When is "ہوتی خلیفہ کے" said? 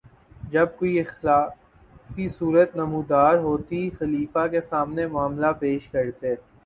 3.39-4.61